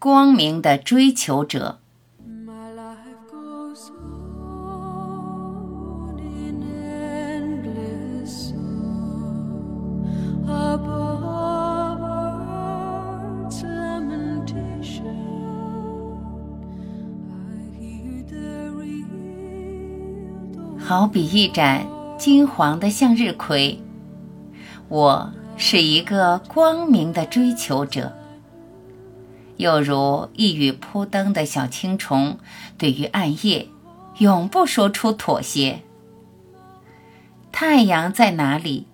[0.00, 1.80] 光明的追求者。
[2.24, 6.60] My life goes on in
[7.64, 8.54] this
[20.78, 23.82] 好比一盏金黄的向日葵，
[24.88, 28.12] 我是一个光明的追求者，
[29.58, 32.38] 又如一羽扑灯的小青虫，
[32.78, 33.68] 对于暗夜，
[34.18, 35.82] 永不说出妥协。
[37.52, 38.86] 太阳在哪里，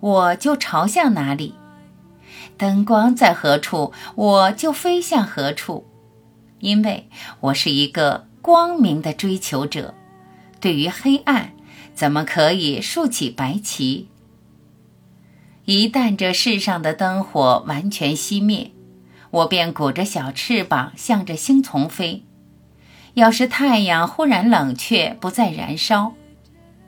[0.00, 1.54] 我就朝向哪里；
[2.58, 5.86] 灯光在何处，我就飞向何处，
[6.58, 7.08] 因为
[7.40, 9.94] 我是一个光明的追求者。
[10.60, 11.52] 对于黑暗，
[11.94, 14.08] 怎么可以竖起白旗？
[15.64, 18.72] 一旦这世上的灯火完全熄灭，
[19.30, 22.24] 我便鼓着小翅膀向着星丛飞。
[23.14, 26.14] 要是太阳忽然冷却，不再燃烧，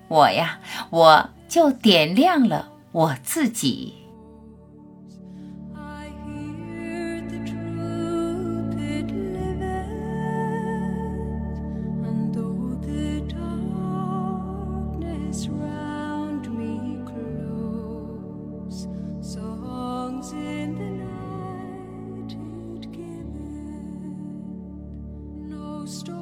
[0.09, 3.95] 我呀，我就点亮了我自己。
[5.75, 6.09] I
[25.93, 26.22] story.